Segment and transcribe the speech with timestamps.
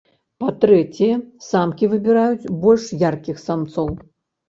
[0.43, 1.09] Па-трэцяе,
[1.49, 3.97] самкі выбіраюць больш яркіх самцоў.